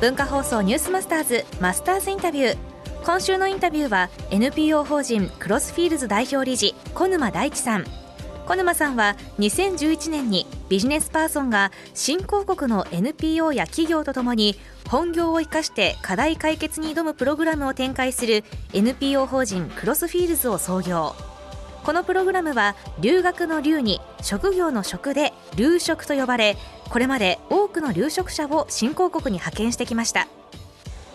[0.00, 2.56] 文化放送ニュースマスターズマスターズインタビュー。
[3.06, 7.84] 今週のインタビューは NPO 法人クロスフィールズ代表理事小沼大地さん。
[8.46, 14.56] 小沼さんは2011年にビジネスパーソンが新興国の NPO や企業とともに
[14.86, 18.44] 本業を生かして課題解決に挑むプログラムを展開する
[18.74, 21.14] NPO 法人クロスフィールズを創業。
[21.86, 26.56] このプログラムは留学の留に職業の職で留職と呼ばれ
[26.90, 30.26] これまで多くの留職者を新興国に派遣してきました。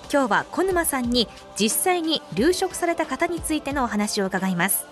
[0.09, 1.27] 今日は小沼さんに
[1.59, 4.85] 実際に留職された方についてのお話を伺います。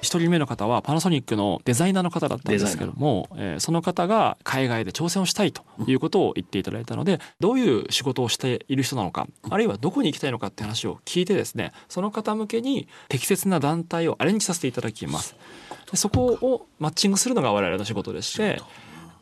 [0.00, 15.36] 一人目の方はパナソニックのデザイナーの方だったんですけども、えー、その方が海外で挑戦をしたいということを言っていただいたので、どういう仕事をしている人なのかあるいはどこに行きたいのかって話を聞いてですねその方向けに適切な団体をアレンジさせていただきます。
[15.90, 18.60] でそこをマッチングするのが我々の仕事でして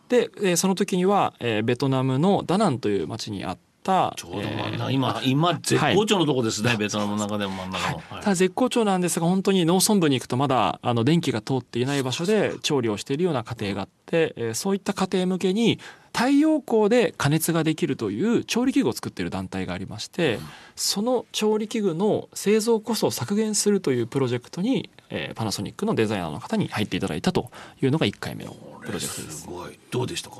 [0.09, 1.35] でその時には
[1.65, 15.79] ベトナムのダナンという町にあってたちょうど真ん中、えー、今今絶好調のとこですね、はい、ベトナムの中でも真ん中の、はい、ただ絶好調なんですが本当に農村部に行くとまだあの電気が通っていない場所で調理をしているような家庭があって、えー、そういった家庭向けに
[16.13, 20.41] 太陽光で加熱ができるという調理器具を作っている団体がありまして、
[20.75, 27.51] その調理器具の製造コストを削減するというプロジェクトに、えー、パナソニックのデザイナーの方に入っていただいたと
[27.81, 28.57] いうのが1回目の
[28.89, 29.41] プロジェクトです。
[29.43, 29.79] すごい。
[29.91, 30.37] どうでしたか？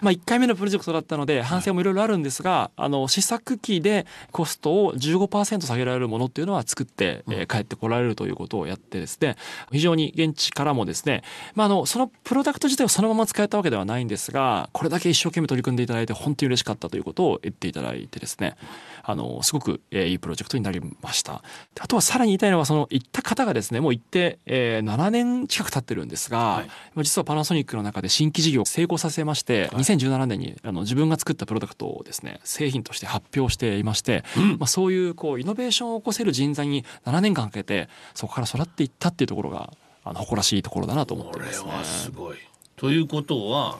[0.00, 9.36] まあ、1回目のプロジェクトだったので反省もいろいろあるんですが、あの試作機でコストを15%下げられるものっていうのは作って、えー、帰ってこられるということをやってですね
[9.72, 11.22] 非常に現地からもですね、
[11.54, 18.56] まあ、あのそのプロダクト自体をそのまま使えたわけではないんですがこれだけ一生懸命取り組んでいただいて本当に嬉しかったということを言っていただいてですね
[19.02, 21.42] あのすごく、えー、いいプロジェクトになりました。
[21.78, 26.64] あとはさらに言いたいのはその行った方がですねもう行って、えー、7年近く経ってるんですが、は
[26.96, 39.72] い、実はパナソニックの中で新規事業を成功させまして、はい、2017年にあの自分が作ったプロダクトをですね製品として発表していまして、うん、まあ、そういうこうイノベーションを起こせる人材に7年間かけてそこから育っていったっていうところが
[40.04, 42.36] あの誇らしいところだなと思ってます、ね、これはすごい。
[42.76, 43.78] ということは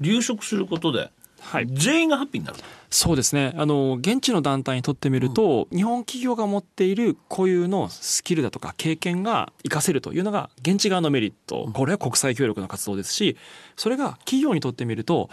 [0.00, 1.10] 留職することで
[1.40, 2.58] はい、全員がハッピーになる
[2.88, 3.52] そうですね。
[3.56, 11.68] あの現地の団体にとってみると、うん、日本企業が持っている固有のスキルだとか経験が活かせるというのが現地側のメリット。
[11.72, 13.36] これは国際協力の活動ですし
[13.76, 15.30] それが企業にとってみると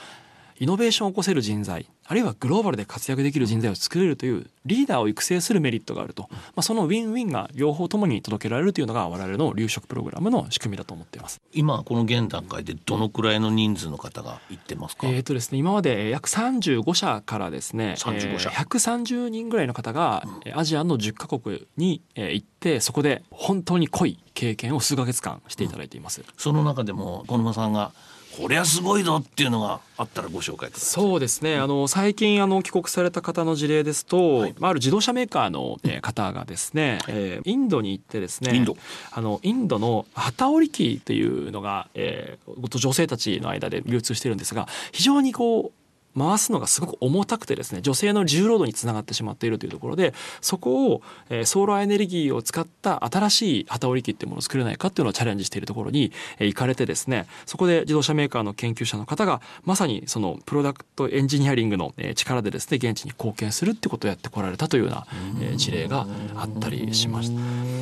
[0.60, 11.42] イノベーションを起こせる人材あるいはグローバルで活躍できる人材を作れるというリーダーを育成するメリットがあると、まあ、そのウィンウィンが両方ともに届けられるというのが我々の留職プログラムの仕組みだと思っています。
[11.54, 15.08] 今この現段階でどのくらいの人数の方が行ってますか？
[15.08, 27.92] えっ、とですね今まで約35社からですね35社、えー、130人ぐらいの方がアジアの10カ国に行ってそこで本当に濃い経験を数ヶ月間していただいています、うん、その中でも小沼さんが
[28.38, 31.04] こりゃすごいぞっていうのがあったらご紹介ください。
[31.04, 31.58] そうですね。
[31.58, 38.76] あの最近あの帰国された方の事例ですと、はい、ある自動車メーカーの、方がですね、はい、えー、インドに行ってですね、インド
[39.12, 45.83] あのインドの旗織り機っていうのが、えー、女性たちの間で流通してるんですが、非常にこう
[46.18, 65.08] 回すのがすごく重たくてですね女性の重労働につながってしまっているというところでそこを、えー、ソーラーエネルギーを使った新しい旗織り機っていうものを作れないかっていうのをチャレンジしているところに、えー、行かれてですねそこで自動車メーカーの研究者の方がまさにそのプロダクトエンジニアリングの力でですね現地に貢献するってことをやってこられたというような、
[65.56, 67.73] 事例があったりしました。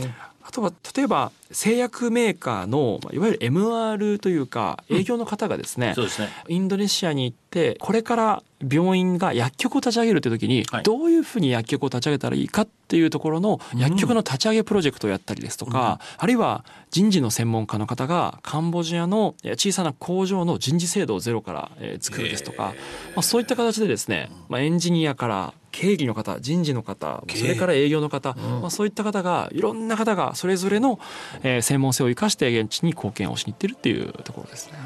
[0.43, 22.73] あとは例えば製薬メーカーのいわゆる MR というか営業の方がですねうんすね、インドネシアに行ってこれから病院が薬局を立ち上げるという時にどういうふうに薬局を立ち上げたらいいかっていうところの薬局の立ち上げプロジェクトをやったりですとか、あるいは人事の専門家の方がカンボジアの小さな工場の人事制度をゼロから作るですとか、
[23.15, 30.99] まあ、そういった形でですね、まあ、エンジニアから経理の方人事の方それから営業の方、まあ、そういった方がいろんな方がそれぞれの、
[31.43, 34.77] えー、専門性を生かして現地に貢献をしに行ってるっていうところですね。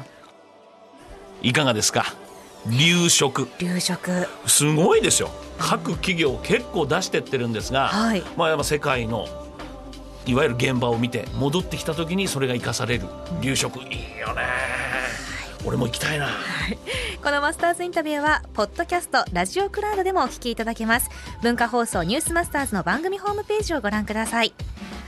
[1.42, 2.04] いかがですか？
[2.66, 3.48] 留職。
[3.58, 4.26] 留職。
[4.46, 5.30] すごいですよ。
[5.58, 9.26] 各企業結構出してってるんですが、はい、まあやっぱ世界の
[10.26, 13.04] いわゆる現場を見て戻ってきた時にそれが生かされる。
[13.40, 13.78] 留職。
[13.78, 14.42] いいよね。
[15.64, 16.28] 俺も行きたいな、
[17.26, 21.10] このマスターズインタビューはポッドキャストラジオクラウドでもお聞きいただけます。
[21.42, 24.54] 文化放送ニュースマスターズの番組ホームページをご覧ください。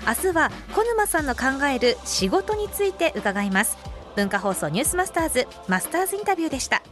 [0.04, 3.78] 明日は小沼さんの考える仕事について伺います。
[4.16, 6.82] 文化放送ニュースマスターズマスターズインタビューでした。